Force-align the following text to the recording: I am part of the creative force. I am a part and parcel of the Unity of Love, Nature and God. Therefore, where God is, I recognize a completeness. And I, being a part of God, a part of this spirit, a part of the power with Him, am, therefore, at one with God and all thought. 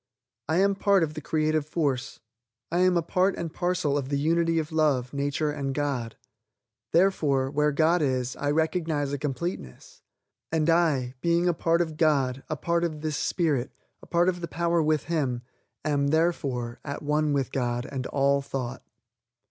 I 0.49 0.57
am 0.57 0.73
part 0.73 1.03
of 1.03 1.13
the 1.13 1.21
creative 1.21 1.63
force. 1.63 2.21
I 2.71 2.79
am 2.79 2.97
a 2.97 3.03
part 3.03 3.35
and 3.35 3.53
parcel 3.53 3.99
of 3.99 4.09
the 4.09 4.17
Unity 4.17 4.57
of 4.57 4.71
Love, 4.71 5.13
Nature 5.13 5.51
and 5.51 5.75
God. 5.75 6.17
Therefore, 6.91 7.51
where 7.51 7.71
God 7.71 8.01
is, 8.01 8.35
I 8.37 8.49
recognize 8.49 9.13
a 9.13 9.19
completeness. 9.19 10.01
And 10.51 10.71
I, 10.71 11.13
being 11.21 11.47
a 11.47 11.53
part 11.53 11.81
of 11.81 11.97
God, 11.97 12.41
a 12.49 12.57
part 12.57 12.83
of 12.83 13.01
this 13.01 13.15
spirit, 13.15 13.71
a 14.01 14.07
part 14.07 14.27
of 14.27 14.41
the 14.41 14.47
power 14.47 14.81
with 14.81 15.03
Him, 15.03 15.43
am, 15.85 16.07
therefore, 16.07 16.79
at 16.83 17.03
one 17.03 17.31
with 17.31 17.51
God 17.51 17.85
and 17.85 18.07
all 18.07 18.41
thought. 18.41 18.81